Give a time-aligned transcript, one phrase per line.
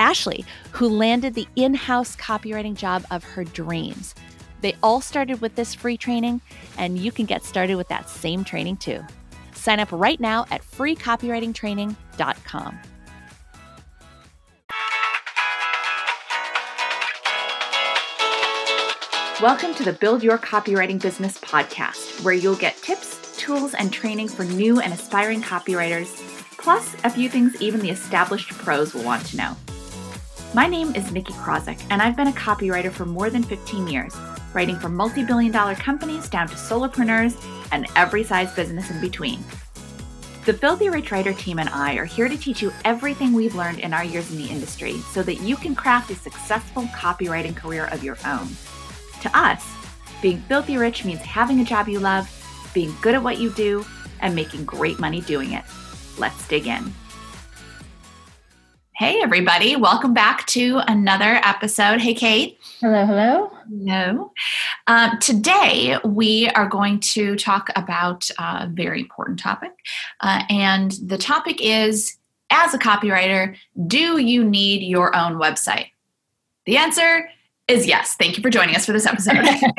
[0.00, 4.16] Ashley, who landed the in house copywriting job of her dreams.
[4.62, 6.40] They all started with this free training,
[6.78, 9.04] and you can get started with that same training too.
[9.54, 12.78] Sign up right now at freecopywritingtraining.com.
[19.42, 24.28] Welcome to the Build Your Copywriting Business podcast, where you'll get tips, tools, and training
[24.28, 26.08] for new and aspiring copywriters,
[26.58, 29.56] plus a few things even the established pros will want to know.
[30.52, 34.12] My name is Nikki Krawczyk, and I've been a copywriter for more than 15 years,
[34.52, 39.44] writing for multi billion dollar companies down to solopreneurs and every size business in between.
[40.46, 43.78] The Filthy Rich Writer team and I are here to teach you everything we've learned
[43.78, 47.86] in our years in the industry so that you can craft a successful copywriting career
[47.92, 48.48] of your own.
[49.22, 49.64] To us,
[50.20, 52.28] being filthy rich means having a job you love,
[52.74, 53.84] being good at what you do,
[54.18, 55.64] and making great money doing it.
[56.18, 56.92] Let's dig in.
[59.00, 59.76] Hey, everybody.
[59.76, 62.02] Welcome back to another episode.
[62.02, 62.58] Hey, Kate.
[62.82, 63.50] Hello, hello.
[63.66, 64.30] Hello.
[64.88, 69.70] Um, today, we are going to talk about a very important topic.
[70.20, 72.18] Uh, and the topic is
[72.50, 73.56] as a copywriter,
[73.86, 75.86] do you need your own website?
[76.66, 77.30] The answer
[77.68, 78.16] is yes.
[78.16, 79.38] Thank you for joining us for this episode.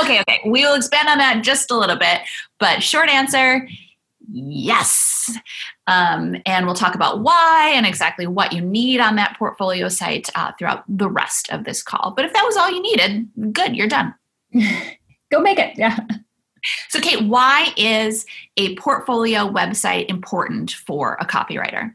[0.00, 0.40] okay, okay.
[0.46, 2.22] We will expand on that just a little bit.
[2.58, 3.68] But short answer
[4.30, 5.36] yes.
[5.86, 10.28] Um, and we'll talk about why and exactly what you need on that portfolio site
[10.34, 12.12] uh, throughout the rest of this call.
[12.16, 14.14] But if that was all you needed, good, you're done.
[15.30, 15.76] Go make it.
[15.76, 15.98] Yeah.
[16.88, 21.94] So, Kate, why is a portfolio website important for a copywriter?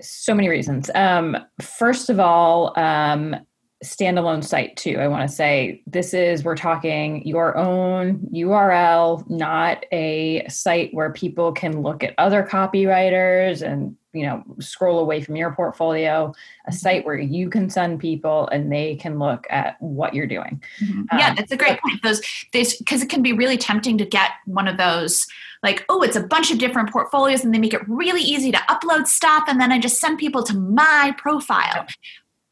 [0.00, 0.90] So many reasons.
[0.94, 3.36] Um, first of all, um,
[3.84, 4.98] standalone site too.
[4.98, 11.12] I want to say this is we're talking your own URL, not a site where
[11.12, 16.26] people can look at other copywriters and you know scroll away from your portfolio.
[16.66, 16.72] A mm-hmm.
[16.72, 20.62] site where you can send people and they can look at what you're doing.
[20.82, 21.18] Mm-hmm.
[21.18, 22.02] Yeah, um, that's a great point.
[22.02, 25.26] Those this because it can be really tempting to get one of those
[25.62, 28.58] like oh it's a bunch of different portfolios and they make it really easy to
[28.68, 31.86] upload stuff and then I just send people to my profile.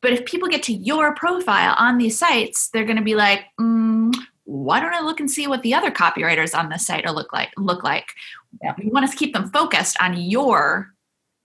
[0.02, 3.44] But if people get to your profile on these sites, they're going to be like,
[3.58, 4.14] mm,
[4.44, 7.32] why don't I look and see what the other copywriters on this site are look
[7.32, 7.50] like?
[7.56, 8.08] Look like.
[8.62, 8.74] Yeah.
[8.78, 10.91] You want to keep them focused on your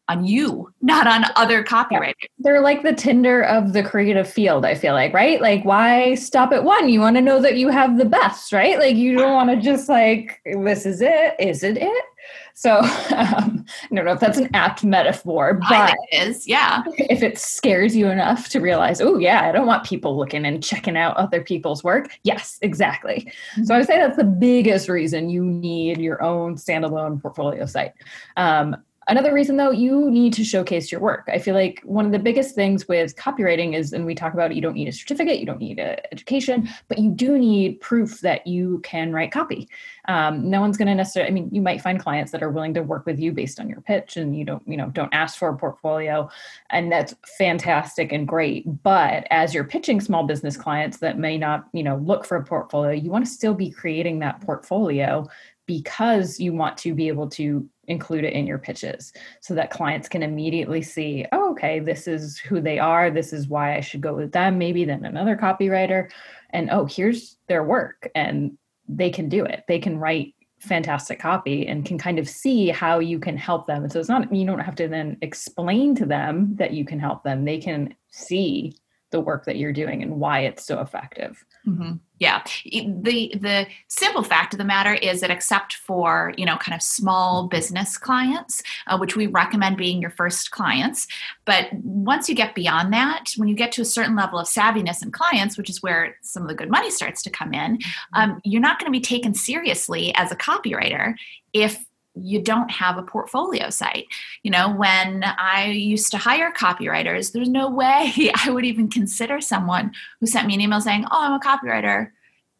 [0.10, 2.14] on you, not on other copywriters.
[2.40, 5.42] They're like the Tinder of the creative field, I feel like, right?
[5.42, 6.90] Like, why stop at one?
[6.90, 8.80] You want to know that you have the best, right?
[8.80, 11.36] Like, you don't want to just like, this is it.
[11.40, 12.06] Is it it?
[12.54, 16.82] So um, I don't know if that's an apt metaphor, but it is, yeah.
[16.98, 20.64] If it scares you enough to realize, oh yeah, I don't want people looking and
[20.64, 22.10] checking out other people's work.
[22.24, 23.32] Yes, exactly.
[23.52, 23.66] Mm-hmm.
[23.66, 27.94] So I would say that's the biggest reason you need your own standalone portfolio site.
[28.38, 28.76] Um,
[29.10, 31.30] Another reason, though, you need to showcase your work.
[31.32, 34.54] I feel like one of the biggest things with copywriting is, and we talk about
[34.54, 38.20] you don't need a certificate, you don't need an education, but you do need proof
[38.20, 39.70] that you can write copy.
[40.10, 41.32] Um, no one's going to necessarily.
[41.32, 43.70] I mean, you might find clients that are willing to work with you based on
[43.70, 46.30] your pitch, and you don't, you know, don't ask for a portfolio,
[46.70, 48.66] and that's fantastic and great.
[48.84, 52.44] But as you're pitching small business clients that may not, you know, look for a
[52.44, 55.28] portfolio, you want to still be creating that portfolio
[55.68, 60.10] because you want to be able to include it in your pitches so that clients
[60.10, 64.02] can immediately see oh okay this is who they are this is why i should
[64.02, 66.10] go with them maybe then another copywriter.
[66.52, 69.64] And oh here's their work and they can do it.
[69.68, 73.84] They can write fantastic copy and can kind of see how you can help them.
[73.84, 77.00] And so it's not you don't have to then explain to them that you can
[77.00, 77.46] help them.
[77.46, 78.76] They can see
[79.12, 81.46] the work that you're doing and why it's so effective.
[81.66, 81.94] Mm-hmm.
[82.20, 86.76] Yeah, the the simple fact of the matter is that except for you know kind
[86.76, 91.08] of small business clients, uh, which we recommend being your first clients,
[91.46, 95.04] but once you get beyond that, when you get to a certain level of savviness
[95.04, 98.20] in clients, which is where some of the good money starts to come in, mm-hmm.
[98.20, 101.14] um, you're not going to be taken seriously as a copywriter
[101.54, 101.86] if
[102.22, 104.06] you don't have a portfolio site.
[104.44, 109.42] You know, when I used to hire copywriters, there's no way I would even consider
[109.42, 112.12] someone who sent me an email saying, "Oh, I'm a copywriter,"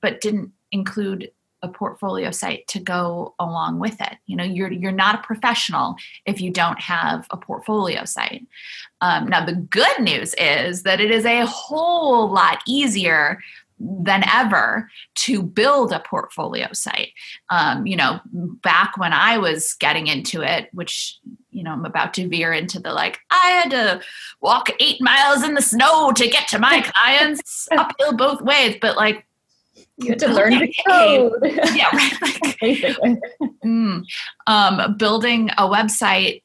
[0.02, 1.32] but didn't include
[1.64, 4.18] a portfolio site to go along with it.
[4.26, 5.96] You know, you're you're not a professional
[6.26, 8.46] if you don't have a portfolio site.
[9.02, 13.40] Um, now, the good news is that it is a whole lot easier
[13.80, 17.12] than ever to build a portfolio site.
[17.50, 21.18] Um, you know, back when I was getting into it, which,
[21.52, 24.02] you know, I'm about to veer into the like, I had to
[24.42, 28.78] walk eight miles in the snow to get to my clients uphill both ways.
[28.82, 29.26] But like,
[29.98, 31.34] you had to learn the code.
[31.76, 33.00] yeah, right.
[33.00, 33.20] Like,
[33.64, 34.04] mm,
[34.48, 36.42] um, building a website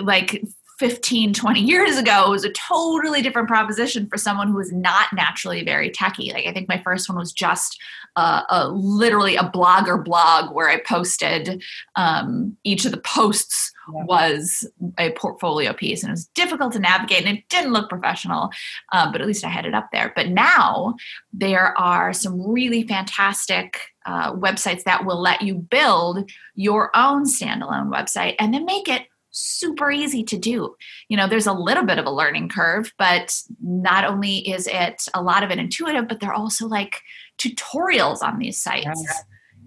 [0.00, 0.42] like
[0.78, 5.06] 15, 20 years ago it was a totally different proposition for someone who was not
[5.12, 6.32] naturally very techy.
[6.32, 7.80] Like I think my first one was just
[8.16, 11.62] uh, a, literally a blogger blog where I posted
[11.96, 14.04] um, each of the posts yeah.
[14.04, 14.68] was
[14.98, 18.50] a portfolio piece and it was difficult to navigate and it didn't look professional,
[18.92, 20.12] um, but at least I had it up there.
[20.14, 20.94] But now
[21.32, 27.90] there are some really fantastic uh, websites that will let you build your own standalone
[27.90, 30.74] website and then make it super easy to do.
[31.08, 35.06] You know, there's a little bit of a learning curve, but not only is it
[35.12, 37.00] a lot of it intuitive, but they're also like
[37.38, 39.04] tutorials on these sites.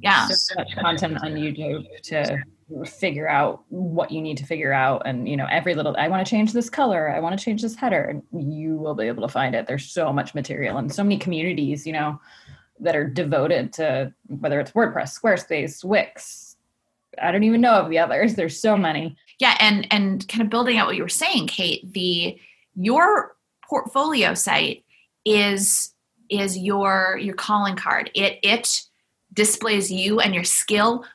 [0.02, 0.28] Yeah.
[0.28, 2.44] So much content on YouTube to
[2.86, 6.26] figure out what you need to figure out and you know every little i want
[6.26, 9.26] to change this color i want to change this header and you will be able
[9.26, 12.20] to find it there's so much material and so many communities you know
[12.82, 16.58] that are devoted to whether it's wordpress squarespace wix
[17.22, 20.50] i don't even know of the others there's so many yeah and and kind of
[20.50, 22.38] building out what you were saying kate the
[22.76, 23.36] your
[23.68, 24.84] portfolio site
[25.26, 25.94] is
[26.30, 28.10] is your your calling card.
[28.14, 28.82] It it
[29.34, 31.06] displays you and your skill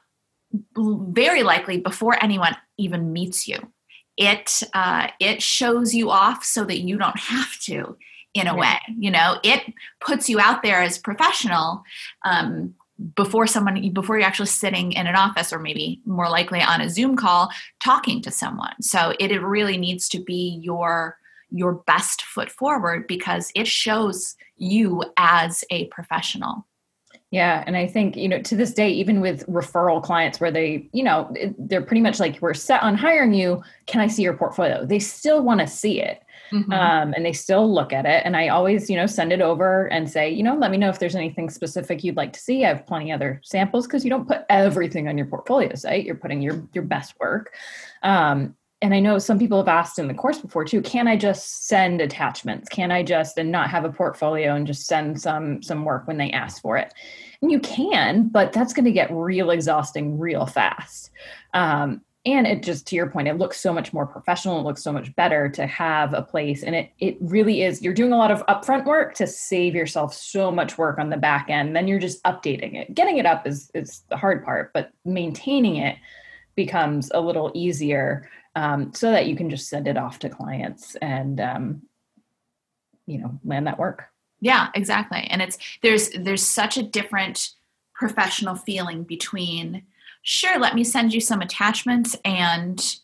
[0.77, 3.59] very likely before anyone even meets you.
[4.17, 7.97] It uh, it shows you off so that you don't have to
[8.35, 9.39] in a way you know?
[9.43, 9.63] It
[10.01, 11.83] puts you out there as professional
[12.25, 12.75] um,
[13.17, 16.89] before someone before you're actually sitting in an office or maybe more likely on a
[16.89, 17.50] zoom call
[17.83, 21.19] talking to someone so it, it really needs to be your
[21.50, 26.67] your best foot forward because it shows you as a professional
[27.33, 27.65] yeah.
[27.67, 31.03] And I think, you know, to this day, even with referral clients where they, you
[31.03, 33.62] know, they're pretty much like, we're set on hiring you.
[33.87, 34.85] Can I see your portfolio?
[34.85, 36.23] They still want to see it.
[36.53, 36.73] Mm-hmm.
[36.73, 38.23] Um, and they still look at it.
[38.25, 40.91] And I always, you know, send it over and say, you know, let me know
[40.91, 42.65] if there's anything specific you'd like to see.
[42.65, 46.05] I have plenty other samples because you don't put everything on your portfolio site.
[46.05, 47.55] You're putting your your best work.
[48.03, 51.17] Um, and I know some people have asked in the course before too, can I
[51.17, 52.69] just send attachments?
[52.69, 56.19] Can I just and not have a portfolio and just send some some work when
[56.19, 56.93] they ask for it?
[57.41, 61.11] And you can, but that's going to get real exhausting real fast.
[61.55, 64.61] Um, and it just to your point, it looks so much more professional.
[64.61, 67.83] It looks so much better to have a place, and it it really is.
[67.83, 71.17] You're doing a lot of upfront work to save yourself so much work on the
[71.17, 71.75] back end.
[71.75, 72.95] Then you're just updating it.
[72.95, 75.97] Getting it up is is the hard part, but maintaining it
[76.55, 80.95] becomes a little easier um, so that you can just send it off to clients
[80.97, 81.83] and um,
[83.07, 84.05] you know land that work
[84.41, 87.51] yeah exactly and it's there's there's such a different
[87.95, 89.83] professional feeling between
[90.22, 92.96] sure let me send you some attachments and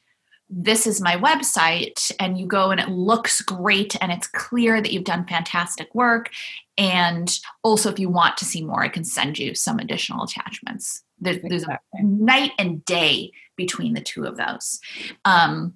[0.50, 4.92] this is my website and you go and it looks great and it's clear that
[4.92, 6.30] you've done fantastic work
[6.78, 11.02] and also if you want to see more i can send you some additional attachments
[11.20, 14.80] there's, there's a night and day between the two of those.
[15.24, 15.74] Um,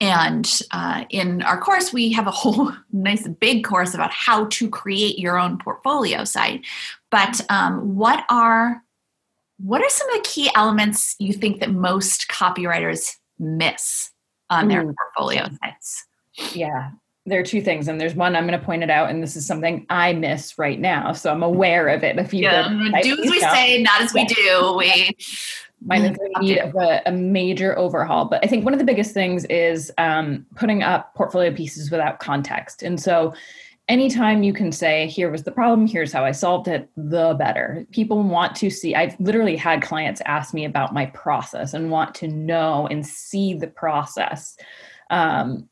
[0.00, 4.68] and uh, in our course, we have a whole nice big course about how to
[4.68, 6.66] create your own portfolio site.
[7.10, 8.82] But um, what are
[9.58, 14.10] what are some of the key elements you think that most copywriters miss
[14.50, 14.94] um, on their Ooh.
[14.98, 16.06] portfolio sites?
[16.52, 16.90] Yeah,
[17.26, 19.36] there are two things, and there's one I'm going to point it out, and this
[19.36, 22.18] is something I miss right now, so I'm aware of it.
[22.18, 22.68] If you yeah,
[23.02, 24.74] do as we say, not as we do.
[24.76, 25.16] We
[25.84, 28.24] might in mm, need a, a, major overhaul.
[28.24, 32.20] But I think one of the biggest things is um, putting up portfolio pieces without
[32.20, 32.82] context.
[32.82, 33.34] And so
[33.88, 37.86] anytime you can say, here was the problem, here's how I solved it, the better.
[37.92, 42.14] People want to see, I've literally had clients ask me about my process and want
[42.16, 44.56] to know and see the process.
[45.10, 45.68] Um,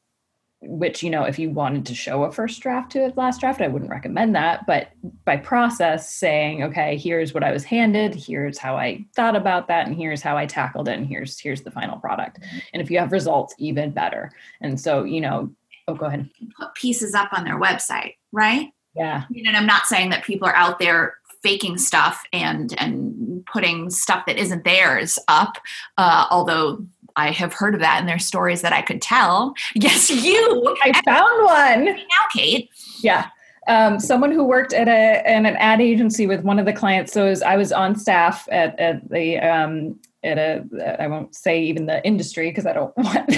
[0.64, 3.60] which you know if you wanted to show a first draft to a last draft
[3.60, 4.90] i wouldn't recommend that but
[5.24, 9.86] by process saying okay here's what i was handed here's how i thought about that
[9.86, 12.58] and here's how i tackled it and here's here's the final product mm-hmm.
[12.72, 15.50] and if you have results even better and so you know
[15.88, 20.10] oh go ahead put pieces up on their website right yeah and i'm not saying
[20.10, 25.58] that people are out there faking stuff and and putting stuff that isn't theirs up
[25.98, 26.84] uh, although
[27.16, 29.54] I have heard of that and there's stories that I could tell.
[29.74, 30.76] Yes, you.
[30.82, 31.96] I found one.
[31.96, 32.70] Now, Kate.
[33.00, 33.28] Yeah.
[33.68, 37.12] Um, someone who worked at a in an ad agency with one of the clients.
[37.12, 40.64] So was, I was on staff at, at the um, at a
[40.98, 43.36] I won't say even the industry because I don't want.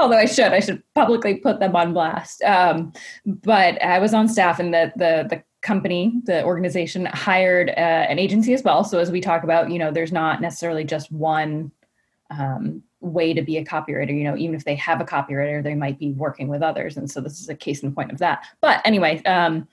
[0.00, 2.42] Although I should, I should publicly put them on blast.
[2.42, 2.92] Um,
[3.26, 7.72] but I was on staff, and the the the company, the organization hired uh,
[8.08, 8.82] an agency as well.
[8.82, 11.70] So as we talk about, you know, there's not necessarily just one
[12.30, 14.16] um, way to be a copywriter.
[14.16, 17.10] You know, even if they have a copywriter, they might be working with others, and
[17.10, 18.44] so this is a case in point of that.
[18.60, 19.68] But anyway, um,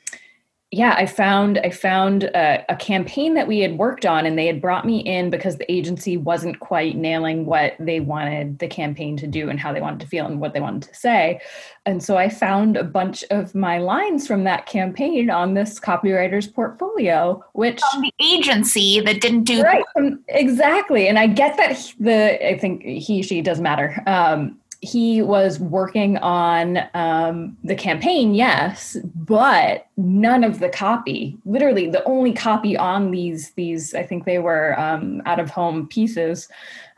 [0.72, 4.48] yeah, I found I found a, a, campaign that we had worked on, and they
[4.48, 9.16] had brought me in because the agency wasn't quite nailing what they wanted the campaign
[9.18, 11.40] to do and how they wanted to feel and what they wanted to say.
[11.86, 16.48] And so I found a bunch of my lines from that campaign on this copywriter's
[16.48, 21.08] portfolio, which from the agency that didn't do right the- exactly.
[21.08, 24.04] And I get that the I think he she doesn't matter.
[24.06, 31.38] Um, he was working on um, the campaign, yes, but none of the copy.
[31.46, 35.88] Literally, the only copy on these these I think they were um, out of home
[35.88, 36.48] pieces.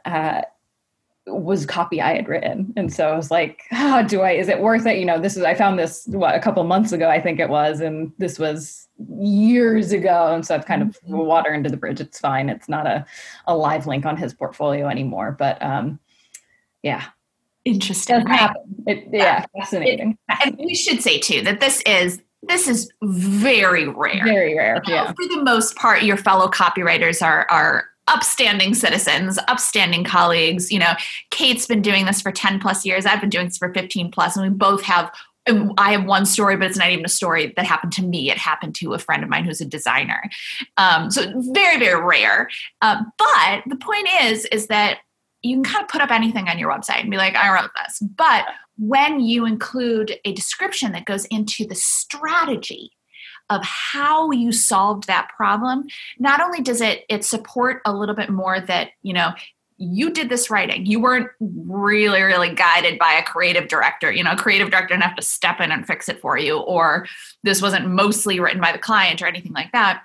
[0.05, 0.41] Uh,
[1.31, 2.73] was copy I had written.
[2.75, 4.97] And so I was like, oh, do I, is it worth it?
[4.97, 7.49] You know, this is, I found this, what, a couple months ago, I think it
[7.49, 8.87] was, and this was
[9.19, 10.33] years ago.
[10.33, 11.17] And so I've kind of mm-hmm.
[11.17, 12.01] water into the bridge.
[12.01, 12.49] It's fine.
[12.49, 13.05] It's not a,
[13.45, 15.99] a live link on his portfolio anymore, but um,
[16.81, 17.05] yeah,
[17.65, 18.17] interesting.
[18.17, 18.55] It, Right?
[18.87, 20.17] It, yeah, fascinating.
[20.29, 24.23] It, and we should say too that this is this is very rare.
[24.23, 24.81] Very rare.
[24.85, 25.13] You know, yeah.
[25.13, 30.71] For the most part, your fellow copywriters are are upstanding citizens, upstanding colleagues.
[30.71, 30.93] You know,
[31.29, 33.05] Kate's been doing this for 10 plus years.
[33.05, 35.11] I've been doing this for 15 plus, and we both have
[35.77, 38.29] I have one story, but it's not even a story that happened to me.
[38.29, 40.29] It happened to a friend of mine who's a designer.
[40.77, 41.23] Um, so
[41.53, 42.49] very, very rare.
[42.81, 44.99] Uh, but the point is, is that
[45.41, 47.71] you can kind of put up anything on your website and be like, I wrote
[47.85, 47.99] this.
[47.99, 48.45] But
[48.77, 52.91] when you include a description that goes into the strategy
[53.49, 55.85] of how you solved that problem,
[56.19, 59.31] not only does it it support a little bit more that, you know,
[59.81, 60.85] you did this writing.
[60.85, 64.11] You weren't really, really guided by a creative director.
[64.11, 66.57] You know, a creative director didn't have to step in and fix it for you,
[66.59, 67.07] or
[67.43, 70.01] this wasn't mostly written by the client or anything like that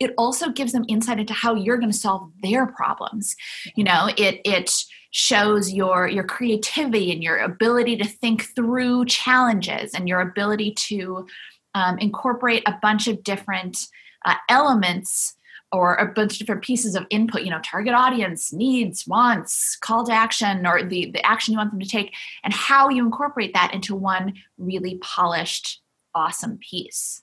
[0.00, 3.36] it also gives them insight into how you're going to solve their problems.
[3.76, 4.72] You know it it
[5.12, 11.26] shows your your creativity and your ability to think through challenges and your ability to
[11.74, 13.86] um, incorporate a bunch of different
[14.24, 15.36] uh, elements
[15.72, 20.04] or a bunch of different pieces of input you know target audience needs wants call
[20.04, 22.14] to action or the the action you want them to take
[22.44, 25.80] and how you incorporate that into one really polished
[26.14, 27.22] awesome piece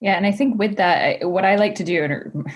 [0.00, 2.46] yeah, and I think with that, what I like to do, and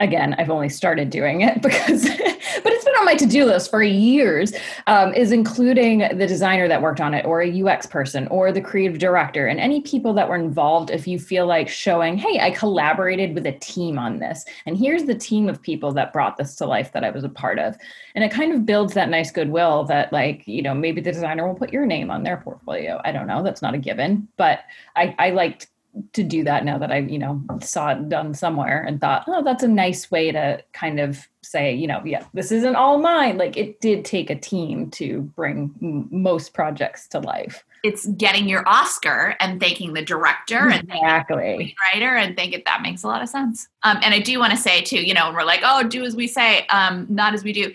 [0.00, 3.82] again, I've only started doing it because, but it's been on my to-do list for
[3.82, 4.52] years,
[4.86, 8.62] um, is including the designer that worked on it, or a UX person, or the
[8.62, 10.90] creative director, and any people that were involved.
[10.90, 15.04] If you feel like showing, hey, I collaborated with a team on this, and here's
[15.04, 17.76] the team of people that brought this to life that I was a part of,
[18.14, 21.46] and it kind of builds that nice goodwill that, like, you know, maybe the designer
[21.46, 23.00] will put your name on their portfolio.
[23.04, 24.60] I don't know, that's not a given, but
[24.96, 25.66] I, I liked
[26.12, 29.42] to do that now that I, you know, saw it done somewhere and thought, oh,
[29.42, 33.38] that's a nice way to kind of say, you know, yeah, this isn't all mine.
[33.38, 37.64] Like it did take a team to bring m- most projects to life.
[37.82, 41.50] It's getting your Oscar and thanking the director exactly.
[41.50, 43.68] and the writer and think it that makes a lot of sense.
[43.82, 46.14] Um, and I do want to say too, you know, we're like, oh, do as
[46.14, 47.72] we say, um, not as we do.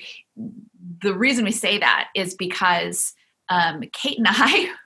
[1.01, 3.13] The reason we say that is because
[3.50, 4.69] um, Kate and I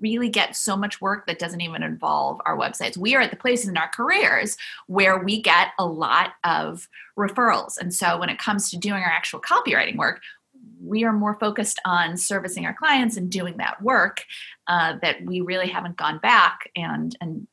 [0.00, 2.96] really get so much work that doesn't even involve our websites.
[2.96, 6.88] We are at the places in our careers where we get a lot of
[7.18, 7.78] referrals.
[7.78, 10.20] And so when it comes to doing our actual copywriting work,
[10.82, 14.24] we are more focused on servicing our clients and doing that work
[14.66, 17.46] uh, that we really haven't gone back and and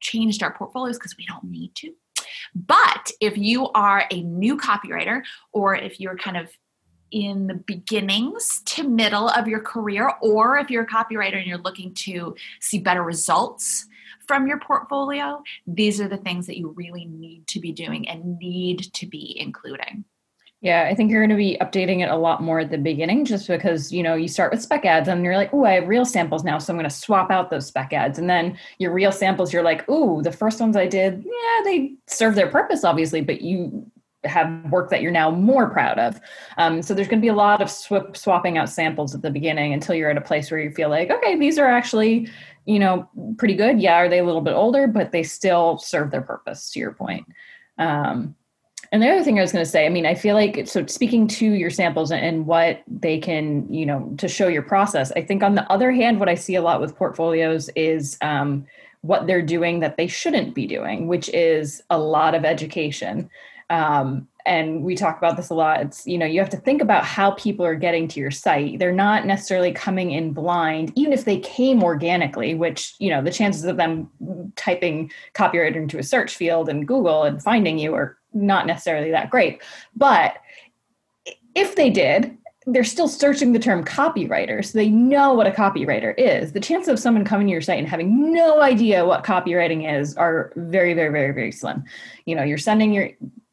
[0.00, 1.92] changed our portfolios because we don't need to.
[2.54, 5.22] But if you are a new copywriter
[5.52, 6.50] or if you're kind of
[7.10, 11.58] in the beginnings to middle of your career, or if you're a copywriter and you're
[11.58, 13.86] looking to see better results
[14.26, 18.38] from your portfolio, these are the things that you really need to be doing and
[18.38, 20.04] need to be including.
[20.60, 23.24] Yeah, I think you're going to be updating it a lot more at the beginning
[23.24, 25.86] just because, you know, you start with spec ads and you're like, oh, I have
[25.86, 26.58] real samples now.
[26.58, 28.18] So I'm going to swap out those spec ads.
[28.18, 31.94] And then your real samples, you're like, oh, the first ones I did, yeah, they
[32.08, 33.88] serve their purpose, obviously, but you
[34.28, 36.20] have work that you're now more proud of.
[36.56, 39.30] Um, so there's going to be a lot of sw- swapping out samples at the
[39.30, 42.28] beginning until you're at a place where you feel like, okay, these are actually,
[42.66, 43.08] you know,
[43.38, 43.80] pretty good.
[43.80, 46.92] Yeah, are they a little bit older, but they still serve their purpose, to your
[46.92, 47.26] point.
[47.78, 48.34] Um,
[48.90, 50.86] and the other thing I was going to say, I mean, I feel like so
[50.86, 55.12] speaking to your samples and what they can, you know, to show your process.
[55.12, 58.66] I think on the other hand, what I see a lot with portfolios is um,
[59.02, 63.28] what they're doing that they shouldn't be doing, which is a lot of education.
[63.70, 65.80] Um, and we talk about this a lot.
[65.80, 68.78] It's you know you have to think about how people are getting to your site.
[68.78, 72.54] They're not necessarily coming in blind, even if they came organically.
[72.54, 74.08] Which you know the chances of them
[74.56, 79.30] typing copywriter into a search field in Google and finding you are not necessarily that
[79.30, 79.62] great.
[79.94, 80.38] But
[81.54, 86.14] if they did, they're still searching the term copywriter, so they know what a copywriter
[86.18, 86.52] is.
[86.52, 90.14] The chances of someone coming to your site and having no idea what copywriting is
[90.16, 91.84] are very, very, very, very slim.
[92.26, 93.10] You know, you're sending your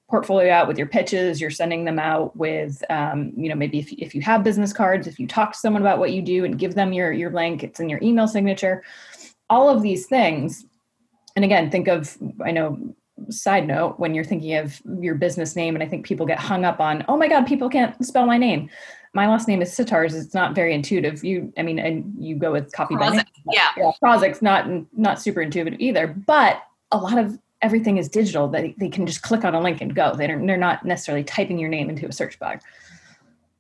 [0.10, 3.92] portfolio out with your pitches you're sending them out with um, you know maybe if,
[3.94, 6.60] if you have business cards if you talk to someone about what you do and
[6.60, 8.84] give them your your link it's in your email signature
[9.50, 10.66] all of these things
[11.36, 12.78] and again think of i know
[13.30, 16.66] side note when you're thinking of your business name and i think people get hung
[16.66, 18.70] up on oh my god people can't spell my name
[19.16, 20.14] my last name is Sitarz.
[20.14, 21.24] It's not very intuitive.
[21.24, 23.92] You, I mean, and you go with copy Prozik, Yeah, yeah.
[24.04, 26.08] Prozik's not not super intuitive either.
[26.08, 28.48] But a lot of everything is digital.
[28.48, 30.14] They they can just click on a link and go.
[30.16, 32.62] They're they're not necessarily typing your name into a search bar.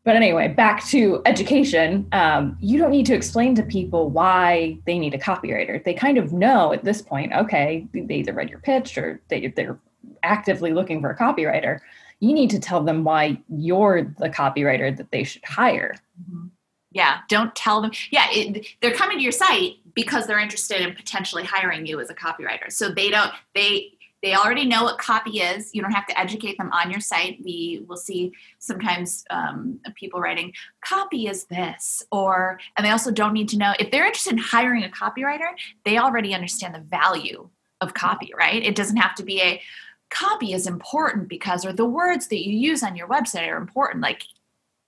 [0.06, 2.08] But anyway, back to education.
[2.12, 5.84] Um, you don't need to explain to people why they need a copywriter.
[5.84, 9.48] They kind of know at this point, okay, they either read your pitch or they,
[9.48, 9.80] they're
[10.22, 11.80] actively looking for a copywriter.
[12.20, 15.96] You need to tell them why you're the copywriter that they should hire.
[16.22, 16.48] Mm-hmm.
[16.92, 17.92] Yeah, don't tell them.
[18.12, 22.12] Yeah, it, they're coming to your site because they're interested in potentially hiring you as
[22.12, 22.72] a copywriter.
[22.72, 23.95] So they don't, they,
[24.25, 25.70] they already know what copy is.
[25.72, 27.38] You don't have to educate them on your site.
[27.46, 30.51] We will see sometimes um, people writing,
[30.82, 34.39] copy is this, or, and they also don't need to know, if they're interested in
[34.39, 35.50] hiring a copywriter,
[35.84, 37.48] they already understand the value
[37.82, 38.63] of copy, right?
[38.63, 39.62] It doesn't have to be a,
[40.10, 44.01] copy is important because, or the words that you use on your website are important.
[44.01, 44.24] Like,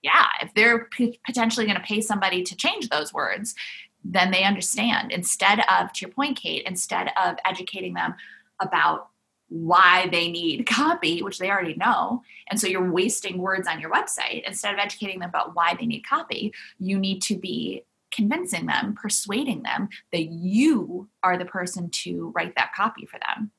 [0.02, 3.54] yeah, if they're p- potentially going to pay somebody to change those words,
[4.02, 5.12] then they understand.
[5.12, 8.16] Instead of, to your point, Kate, instead of educating them
[8.60, 9.10] about
[9.48, 12.22] why they need copy, which they already know.
[12.50, 14.44] And so you're wasting words on your website.
[14.46, 18.94] Instead of educating them about why they need copy, you need to be convincing them,
[18.94, 23.50] persuading them that you are the person to write that copy for them.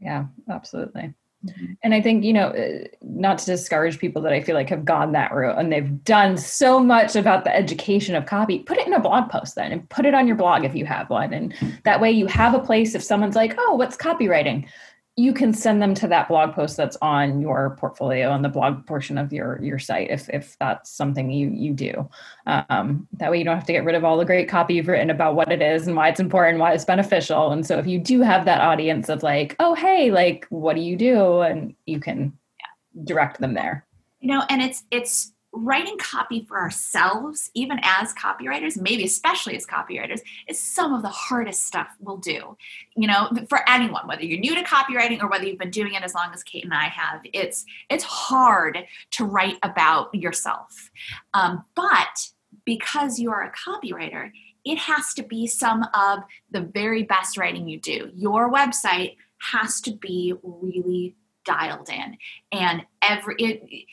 [0.00, 1.14] Yeah, absolutely.
[1.46, 1.72] Mm-hmm.
[1.82, 4.84] And I think, you know, uh, not to discourage people that I feel like have
[4.84, 8.86] gone that route and they've done so much about the education of copy, put it
[8.86, 11.32] in a blog post then and put it on your blog if you have one.
[11.34, 14.66] And that way you have a place if someone's like, oh, what's copywriting?
[15.16, 18.84] You can send them to that blog post that's on your portfolio on the blog
[18.84, 22.08] portion of your your site if if that's something you you do.
[22.46, 24.88] Um, that way you don't have to get rid of all the great copy you've
[24.88, 27.52] written about what it is and why it's important why it's beneficial.
[27.52, 30.82] And so if you do have that audience of like oh hey like what do
[30.82, 31.40] you do?
[31.40, 32.36] And you can
[33.04, 33.86] direct them there.
[34.18, 39.66] You know and it's it's writing copy for ourselves, even as copywriters, maybe especially as
[39.66, 42.56] copywriters, is some of the hardest stuff we'll do.
[42.96, 46.02] You know, for anyone, whether you're new to copywriting or whether you've been doing it
[46.02, 48.78] as long as Kate and I have, it's it's hard
[49.12, 50.90] to write about yourself.
[51.32, 52.28] Um, but
[52.64, 54.30] because you are a copywriter,
[54.64, 58.10] it has to be some of the very best writing you do.
[58.14, 59.16] Your website
[59.52, 61.14] has to be really
[61.44, 62.16] dialed in,
[62.50, 63.86] and every it,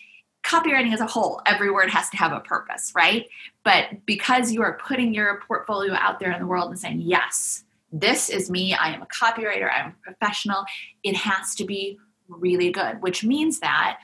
[0.43, 3.27] copywriting as a whole, every word has to have a purpose, right?
[3.63, 7.63] But because you are putting your portfolio out there in the world and saying, yes,
[7.91, 10.65] this is me, I am a copywriter, I'm a professional,
[11.03, 13.99] it has to be really good, which means that,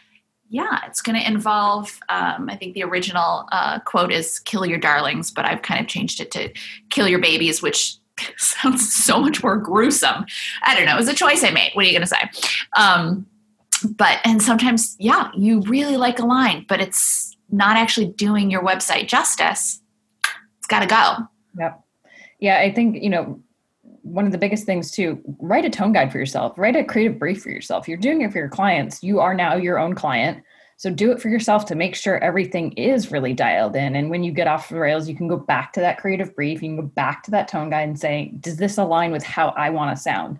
[0.49, 4.77] yeah, it's going to involve, um, I think the original uh, quote is kill your
[4.77, 6.51] darlings, but I've kind of changed it to
[6.89, 7.97] kill your babies, which
[8.37, 10.25] sounds so much more gruesome.
[10.63, 10.93] I don't know.
[10.93, 11.71] It was a choice I made.
[11.73, 12.29] What are you going to say?
[12.77, 13.25] Um,
[13.83, 18.63] but and sometimes yeah you really like a line but it's not actually doing your
[18.63, 19.81] website justice
[20.57, 21.15] it's got to go
[21.59, 21.81] yep
[22.39, 23.39] yeah i think you know
[24.01, 27.19] one of the biggest things too write a tone guide for yourself write a creative
[27.19, 30.43] brief for yourself you're doing it for your clients you are now your own client
[30.79, 33.95] so do it for yourself to make sure everything is really dialed in.
[33.95, 36.61] And when you get off the rails, you can go back to that creative brief.
[36.61, 39.49] You can go back to that tone guide and say, does this align with how
[39.57, 40.37] I want to sound?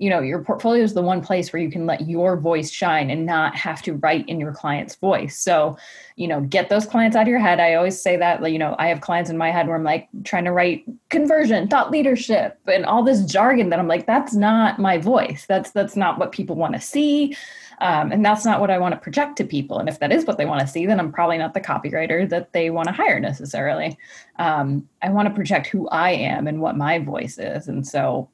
[0.00, 3.10] You know your portfolio is the one place where you can let your voice shine
[3.10, 5.76] and not have to write in your client's voice so
[6.16, 8.74] you know get those clients out of your head i always say that you know
[8.78, 12.58] i have clients in my head where i'm like trying to write conversion thought leadership
[12.66, 16.32] and all this jargon that i'm like that's not my voice that's that's not what
[16.32, 17.36] people want to see
[17.82, 19.78] um, and that's not what I want to project to people.
[19.78, 22.28] And if that is what they want to see, then I'm probably not the copywriter
[22.28, 23.96] that they want to hire necessarily.
[24.36, 27.68] Um, I want to project who I am and what my voice is.
[27.68, 28.28] And so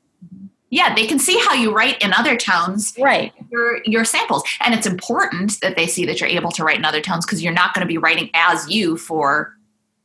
[0.70, 3.33] yeah they can see how you write in other tones right.
[3.50, 4.42] your your samples.
[4.61, 7.42] And it's important that they see that you're able to write in other tones because
[7.42, 9.57] you're not going to be writing as you for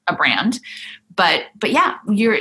[0.07, 0.59] a brand.
[1.15, 2.37] But but yeah you're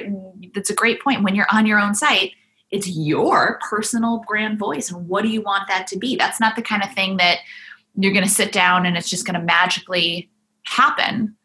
[0.54, 1.22] that's a great point.
[1.22, 2.32] When you're on your own site
[2.70, 6.14] it's your personal brand voice and what do you want that to be?
[6.14, 7.38] That's not the kind of thing that
[7.96, 10.30] you're going to sit down and it's just going to magically
[10.64, 11.36] happen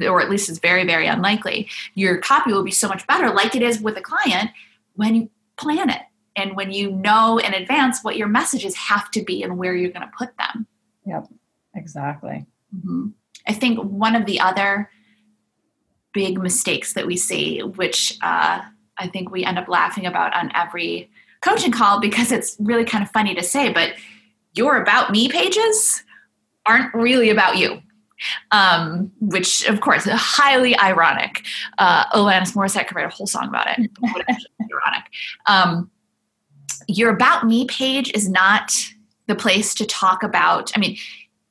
[0.00, 1.68] or at least it's very very unlikely.
[1.94, 4.50] Your copy will be so much better like it is with a client
[4.94, 6.02] when you plan it
[6.36, 9.90] and when you know in advance what your messages have to be and where you're
[9.90, 10.66] going to put them
[11.06, 11.26] yep
[11.74, 13.08] exactly mm-hmm.
[13.46, 14.90] i think one of the other
[16.12, 18.60] big mistakes that we see which uh,
[19.02, 21.10] I think we end up laughing about on every
[21.40, 23.94] coaching call because it's really kind of funny to say, but
[24.54, 26.04] your about me pages
[26.66, 27.82] aren't really about you.
[28.50, 31.44] Um, which of course is highly ironic.
[31.78, 33.90] Uh, Alanis Morissette could write a whole song about it.
[34.02, 35.04] ironic.
[35.46, 35.90] Um,
[36.88, 38.72] your about me page is not
[39.26, 40.72] the place to talk about.
[40.74, 40.96] I mean,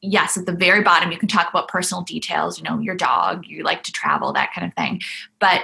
[0.02, 3.46] yes, at the very bottom, you can talk about personal details, you know, your dog,
[3.46, 5.02] you like to travel, that kind of thing.
[5.40, 5.62] But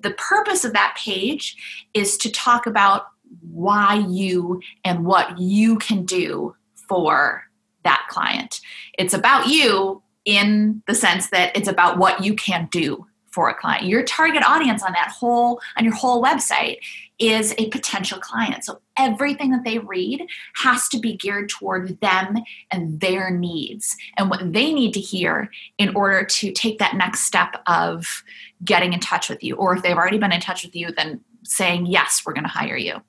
[0.00, 1.56] the purpose of that page
[1.92, 3.06] is to talk about
[3.40, 6.54] why you and what you can do
[6.88, 7.42] for
[7.82, 8.60] that client.
[8.98, 13.54] It's about you in the sense that it's about what you can do for a
[13.54, 13.84] client.
[13.84, 16.78] Your target audience on that whole on your whole website
[17.18, 18.64] is a potential client.
[18.64, 22.38] So everything that they read has to be geared toward them
[22.70, 27.20] and their needs and what they need to hear in order to take that next
[27.20, 28.24] step of
[28.64, 31.20] getting in touch with you or if they've already been in touch with you then
[31.42, 33.02] saying yes, we're going to hire you.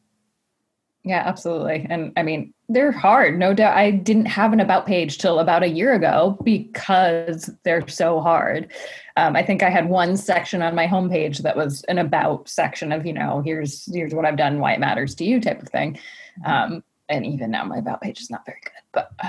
[1.08, 1.88] Yeah, absolutely.
[1.90, 3.40] And I mean, they're hard.
[3.40, 3.78] No doubt.
[3.78, 8.72] I didn't have an about page till about a year ago because they're so hard.
[9.16, 12.92] Um, I think I had one section on my homepage that was an about section
[12.92, 15.70] of, you know, here's here's what I've done, why it matters to you, type of
[15.70, 15.98] thing.
[16.46, 18.74] Um, and even now, my about page is not very good.
[18.92, 19.12] But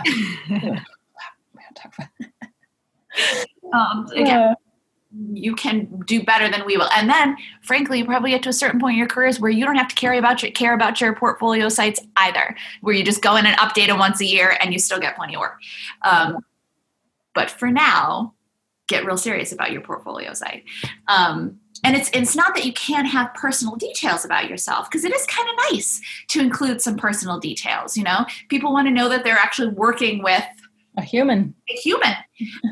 [0.50, 0.80] um,
[1.76, 2.08] talk about.
[3.72, 4.54] um, again,
[5.32, 6.88] you can do better than we will.
[6.94, 9.64] And then, frankly, you probably get to a certain point in your careers where you
[9.64, 13.22] don't have to care about your care about your portfolio sites either, where you just
[13.22, 15.60] go in and update them once a year and you still get plenty of work.
[16.02, 16.44] Um,
[17.34, 18.34] but for now,
[18.88, 20.64] get real serious about your portfolio site.
[21.06, 25.14] Um, and it's it's not that you can't have personal details about yourself because it
[25.14, 27.96] is kind of nice to include some personal details.
[27.96, 30.44] You know, people want to know that they're actually working with
[30.98, 31.54] a human.
[31.70, 32.14] A human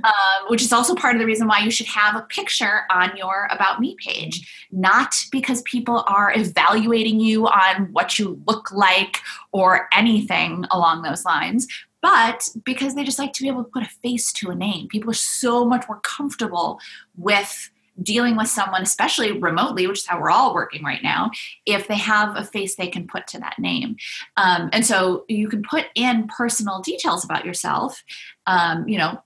[0.05, 3.17] um, which is also part of the reason why you should have a picture on
[3.17, 4.67] your about me page.
[4.71, 9.19] Not because people are evaluating you on what you look like
[9.53, 11.67] or anything along those lines
[12.03, 14.87] but because they just like to be able to put a face to a name.
[14.87, 16.79] People are so much more comfortable
[17.17, 17.71] with
[18.02, 21.30] dealing with someone, especially remotely, which is how we're all working right now,
[21.64, 23.96] if they have a face they can put to that name.
[24.37, 28.02] Um, and so you can put in personal details about yourself.
[28.46, 29.20] Um, you know,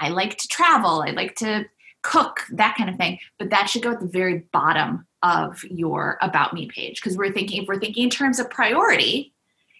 [0.00, 1.66] I like to travel, I like to
[2.02, 3.18] cook, that kind of thing.
[3.38, 7.32] But that should go at the very bottom of your about me page because we're
[7.32, 9.32] thinking if we're thinking in terms of priority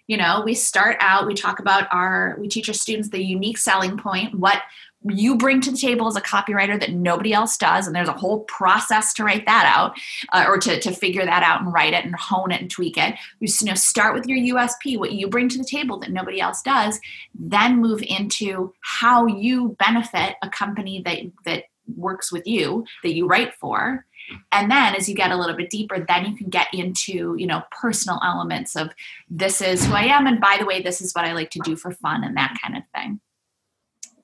[0.06, 3.58] you know we start out we talk about our we teach our students the unique
[3.58, 4.62] selling point what
[5.08, 8.12] you bring to the table as a copywriter that nobody else does and there's a
[8.12, 9.94] whole process to write that out
[10.32, 12.96] uh, or to, to figure that out and write it and hone it and tweak
[12.96, 13.14] it.
[13.40, 16.40] You, you know start with your usp what you bring to the table that nobody
[16.40, 16.98] else does
[17.34, 21.64] then move into how you benefit a company that that
[21.96, 24.06] works with you that you write for.
[24.52, 27.46] And then as you get a little bit deeper then you can get into you
[27.46, 28.88] know personal elements of
[29.28, 31.60] this is who i am and by the way this is what i like to
[31.62, 33.20] do for fun and that kind of thing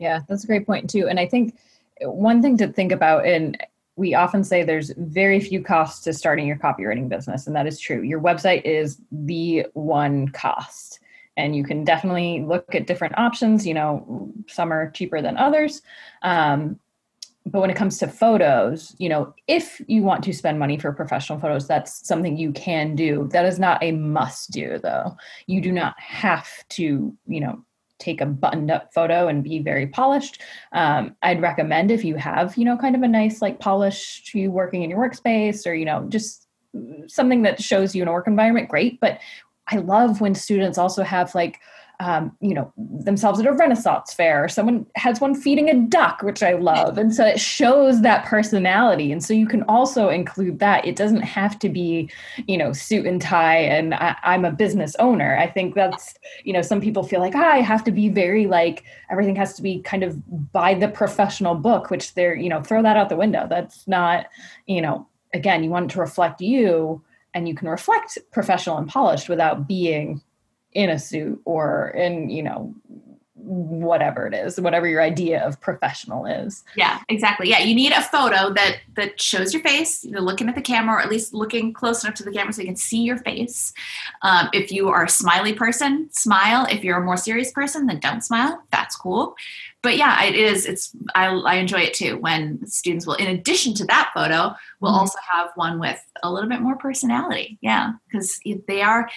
[0.01, 1.07] yeah, that's a great point too.
[1.09, 1.57] And I think
[2.01, 3.57] one thing to think about, and
[3.97, 7.79] we often say there's very few costs to starting your copywriting business, and that is
[7.79, 8.03] true.
[8.03, 11.01] Your website is the one cost.
[11.37, 13.67] And you can definitely look at different options.
[13.67, 15.81] You know, some are cheaper than others.
[16.23, 16.79] Um,
[17.47, 20.93] but when it comes to photos, you know, if you want to spend money for
[20.93, 23.29] professional photos, that's something you can do.
[23.33, 25.17] That is not a must do, though.
[25.47, 27.65] You do not have to, you know,
[28.01, 30.43] take a buttoned up photo and be very polished.
[30.73, 34.51] Um, I'd recommend if you have, you know, kind of a nice like polished you
[34.51, 36.49] working in your workspace or, you know, just
[37.07, 39.01] something that shows you in a work environment, great.
[39.01, 39.21] But
[39.69, 41.61] I love when students also have like
[42.01, 46.23] um, you know themselves at a renaissance fair or someone has one feeding a duck
[46.23, 46.99] which i love.
[46.99, 49.13] And so it shows that personality.
[49.13, 50.87] And so you can also include that.
[50.87, 52.11] It doesn't have to be
[52.47, 55.37] you know suit and tie and I, am a business owner.
[55.37, 58.47] I think that's you know some people feel like ah, i have to be very
[58.47, 62.63] like everything has to be kind of by the professional book which they're you know
[62.63, 63.47] throw that out the window.
[63.49, 64.27] That's not
[64.67, 67.03] you know again you want it to reflect you
[67.35, 70.21] and you can reflect professional and polished without being
[70.73, 72.75] in a suit or in you know
[73.43, 76.63] whatever it is whatever your idea of professional is.
[76.77, 77.49] Yeah exactly.
[77.49, 80.97] Yeah you need a photo that that shows your face you're looking at the camera
[80.97, 83.73] or at least looking close enough to the camera so you can see your face.
[84.23, 86.67] Um, if you are a smiley person smile.
[86.71, 88.63] If you're a more serious person then don't smile.
[88.71, 89.35] That's cool.
[89.83, 93.75] But yeah it is it's i, I enjoy it too when students will in addition
[93.75, 95.01] to that photo will mm-hmm.
[95.01, 97.59] also have one with a little bit more personality.
[97.61, 99.09] Yeah because they are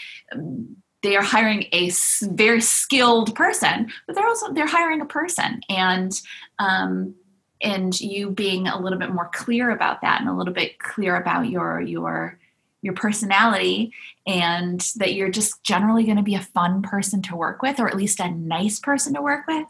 [1.03, 1.91] they are hiring a
[2.23, 6.19] very skilled person, but they're also they're hiring a person, and
[6.59, 7.13] um,
[7.61, 11.15] and you being a little bit more clear about that, and a little bit clear
[11.15, 12.39] about your your
[12.81, 13.93] your personality,
[14.25, 17.87] and that you're just generally going to be a fun person to work with, or
[17.87, 19.67] at least a nice person to work with,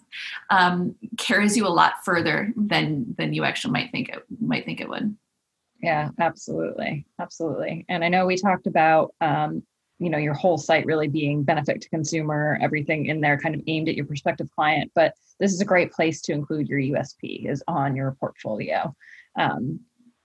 [0.49, 4.81] um, carries you a lot further than than you actually might think it might think
[4.81, 5.17] it would.
[5.81, 7.85] Yeah, absolutely, absolutely.
[7.89, 9.63] And I know we talked about um,
[10.03, 13.61] you know your whole site really being benefit to consumer everything in there kind of
[13.67, 17.49] aimed at your prospective client but this is a great place to include your usp
[17.49, 18.95] is on your portfolio.
[19.35, 19.79] Um,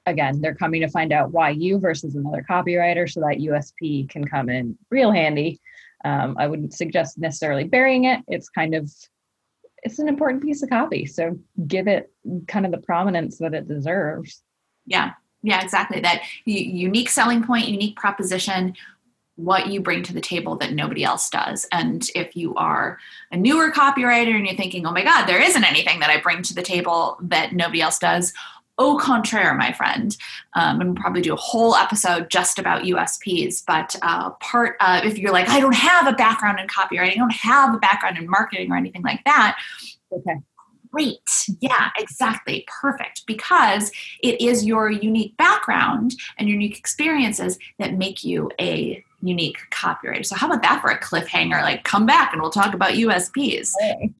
[0.06, 4.26] again they're coming to find out why you versus another copywriter so that usp can
[4.26, 5.60] come in real handy.
[6.04, 8.20] Um, i wouldn't suggest necessarily burying it.
[8.28, 8.90] It's kind of
[9.82, 12.10] it's an important piece of copy so give it
[12.48, 14.42] kind of the prominence that it deserves.
[14.86, 15.12] Yeah.
[15.42, 16.00] Yeah exactly.
[16.00, 18.74] That unique selling point unique proposition
[19.38, 21.64] what you bring to the table that nobody else does.
[21.70, 22.98] And if you are
[23.30, 26.42] a newer copywriter and you're thinking, oh my God, there isn't anything that I bring
[26.42, 28.32] to the table that nobody else does,
[28.78, 30.16] au contraire, my friend.
[30.54, 33.62] Um, and we'll probably do a whole episode just about USPs.
[33.64, 37.14] But uh, part of, if you're like, I don't have a background in copywriting, I
[37.14, 39.56] don't have a background in marketing or anything like that.
[40.10, 40.34] Okay.
[40.90, 41.20] Great.
[41.60, 42.66] Yeah, exactly.
[42.66, 43.24] Perfect.
[43.26, 50.24] Because it is your unique background and unique experiences that make you a unique copywriter.
[50.24, 51.60] So how about that for a cliffhanger?
[51.62, 53.72] Like come back and we'll talk about USPs.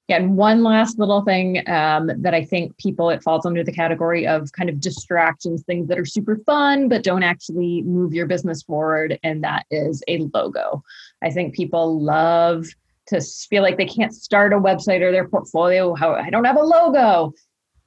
[0.09, 3.73] Yeah, and one last little thing um, that I think people it falls under the
[3.73, 8.27] category of kind of distractions, things that are super fun but don't actually move your
[8.27, 10.83] business forward, and that is a logo.
[11.23, 12.67] I think people love
[13.09, 15.95] to feel like they can't start a website or their portfolio.
[15.95, 17.33] How I don't have a logo.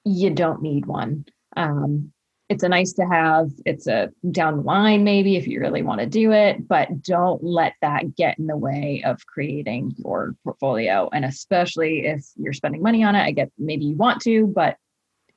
[0.04, 1.26] You don't need one.
[1.56, 2.12] Um,
[2.51, 6.01] it's a nice to have it's a down the line maybe if you really want
[6.01, 11.09] to do it but don't let that get in the way of creating your portfolio.
[11.13, 14.77] And especially if you're spending money on it i get maybe you want to but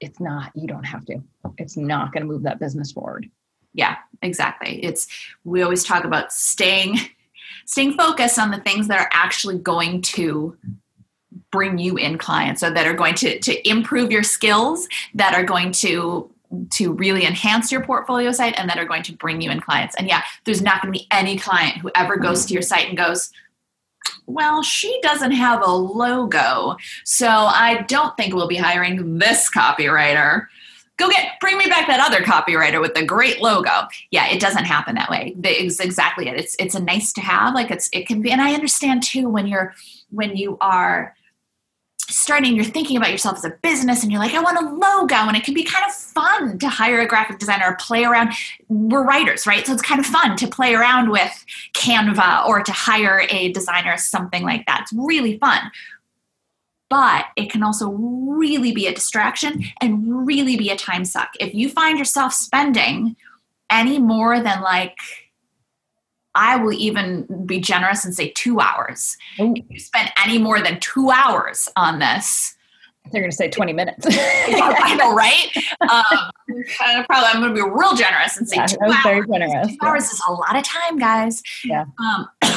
[0.00, 1.22] it's not you don't have to.
[1.57, 3.31] It's not going to move that business forward.
[3.72, 4.85] Yeah exactly.
[4.85, 5.07] It's
[5.44, 6.98] we always talk about staying
[7.64, 10.59] staying focused on the things that are actually going to
[11.53, 15.44] bring you in clients or that are going to to improve your skills that are
[15.44, 16.29] going to
[16.73, 19.95] to really enhance your portfolio site and that are going to bring you in clients.
[19.97, 22.88] And yeah, there's not going to be any client who ever goes to your site
[22.88, 23.31] and goes,
[24.27, 30.47] well, she doesn't have a logo, so I don't think we'll be hiring this copywriter.
[30.97, 33.88] Go get, bring me back that other copywriter with the great logo.
[34.11, 35.35] Yeah, it doesn't happen that way.
[35.43, 36.37] It's exactly it.
[36.38, 37.55] It's it's a nice to have.
[37.55, 39.75] Like it's it can be, and I understand too when you're
[40.11, 41.14] when you are
[42.09, 45.14] starting you're thinking about yourself as a business and you're like i want a logo
[45.14, 48.33] and it can be kind of fun to hire a graphic designer or play around.
[48.69, 49.67] We're writers right?
[49.67, 53.97] So it's kind of fun to play around with canva or to hire a designer
[53.99, 54.83] something like that.
[54.83, 55.71] It's really fun.
[56.88, 61.31] But it can also really be a distraction and really be a time suck.
[61.40, 63.17] If you find yourself spending
[63.71, 64.97] any more than like
[66.35, 69.16] I will even be generous and say two hours.
[69.40, 69.55] Ooh.
[69.57, 72.57] If you spend any more than two hours on this,
[73.12, 74.07] they're going to say 20 minutes.
[74.11, 75.51] I know, right?
[75.81, 76.31] Um,
[76.79, 78.97] kind probably, I'm going to be real generous and say yeah, two, hours.
[79.03, 79.68] Very generous.
[79.68, 79.88] two yeah.
[79.88, 81.42] hours is a lot of time, guys.
[81.64, 81.85] Yeah.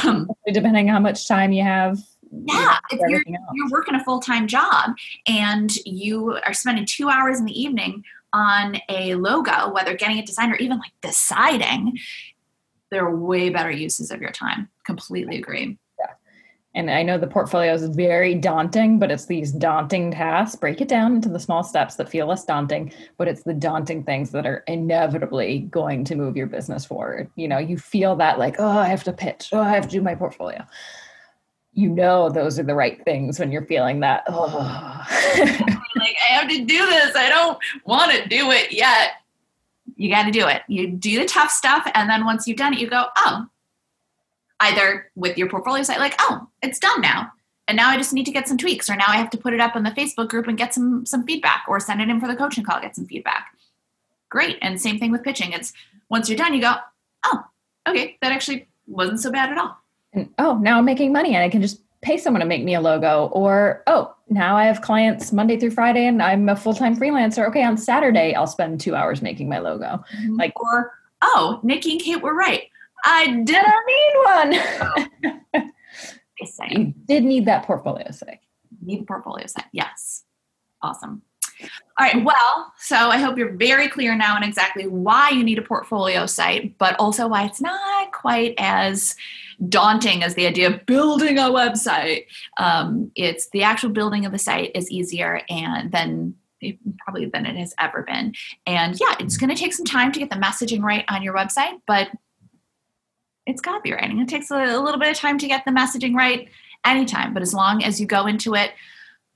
[0.04, 2.00] Um, Depending on how much time you have.
[2.30, 4.96] Yeah, if you're, you're working a full time job
[5.28, 10.26] and you are spending two hours in the evening on a logo, whether getting it
[10.26, 11.98] designed or even like deciding,
[12.92, 14.70] there are way better uses of your time.
[14.86, 15.78] Completely agree.
[16.00, 16.12] Yeah.
[16.76, 20.56] And I know the portfolio is very daunting, but it's these daunting tasks.
[20.56, 24.04] Break it down into the small steps that feel less daunting, but it's the daunting
[24.04, 27.30] things that are inevitably going to move your business forward.
[27.36, 29.90] You know, you feel that like, oh, I have to pitch, oh, I have to
[29.90, 30.66] do my portfolio.
[31.74, 35.06] You know, those are the right things when you're feeling that, oh.
[35.96, 37.16] like, I have to do this.
[37.16, 39.12] I don't want to do it yet.
[39.98, 40.62] You got to do it.
[40.68, 41.90] You do the tough stuff.
[41.94, 43.48] And then once you've done it, you go, oh,
[44.60, 47.32] either with your portfolio site, like, oh, it's done now.
[47.68, 49.54] And now I just need to get some tweaks, or now I have to put
[49.54, 52.22] it up in the Facebook group and get some some feedback, or send it in
[52.22, 53.48] for the coaching call, get some feedback.
[54.30, 54.58] Great.
[54.62, 55.52] And same thing with pitching.
[55.52, 55.74] It's
[56.10, 56.76] once you're done, you go,
[57.26, 57.44] oh,
[57.88, 59.78] okay, that actually wasn't so bad at all.
[60.14, 62.76] And oh, now I'm making money and I can just pay someone to make me
[62.76, 63.28] a logo.
[63.34, 67.48] Or, oh, now I have clients Monday through Friday and I'm a full-time freelancer.
[67.48, 70.04] Okay, on Saturday I'll spend two hours making my logo.
[70.16, 70.36] Mm-hmm.
[70.36, 72.64] Like or oh, Nikki and Kate were right.
[73.04, 75.72] I didn't need one.
[76.70, 78.40] You did need that portfolio site.
[78.82, 79.66] Need the portfolio site.
[79.72, 80.24] Yes.
[80.82, 81.24] Awesome.
[81.62, 81.68] All
[82.06, 82.24] right.
[82.24, 86.28] Well, so I hope you're very clear now on exactly why you need a portfolio
[86.28, 89.16] site, but also why it's not quite as
[89.70, 92.26] daunting as the idea of building a website.
[92.58, 96.36] Um, it's the actual building of the site is easier and then
[97.00, 98.34] probably than it has ever been.
[98.66, 101.34] And yeah, it's going to take some time to get the messaging right on your
[101.34, 102.10] website, but
[103.46, 104.22] it's copywriting.
[104.22, 106.50] It takes a, a little bit of time to get the messaging right
[106.86, 108.72] anytime, but as long as you go into it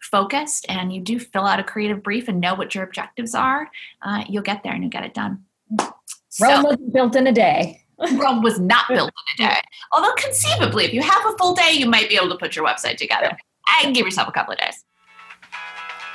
[0.02, 3.70] focused and you do fill out a creative brief and know what your objectives are,
[4.02, 5.46] uh, you'll get there and you'll get it done.
[5.80, 5.92] Rome
[6.30, 7.82] so, wasn't built in a day.
[8.14, 9.62] Rome was not built in a day.
[9.92, 12.66] Although conceivably, if you have a full day, you might be able to put your
[12.66, 13.38] website together.
[13.84, 14.84] And give yourself a couple of days.